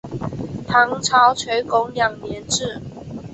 [0.67, 2.81] 唐朝垂拱二年置。